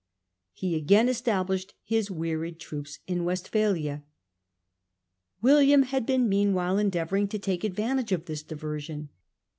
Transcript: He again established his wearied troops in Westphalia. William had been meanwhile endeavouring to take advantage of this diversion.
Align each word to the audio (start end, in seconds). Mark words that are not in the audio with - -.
He 0.53 0.73
again 0.73 1.07
established 1.07 1.75
his 1.83 2.09
wearied 2.09 2.59
troops 2.59 2.97
in 3.05 3.23
Westphalia. 3.23 4.03
William 5.43 5.83
had 5.83 6.07
been 6.07 6.27
meanwhile 6.27 6.79
endeavouring 6.79 7.27
to 7.27 7.37
take 7.37 7.63
advantage 7.63 8.11
of 8.11 8.25
this 8.25 8.41
diversion. 8.41 9.09